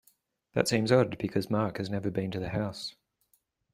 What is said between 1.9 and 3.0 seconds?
never been to the house.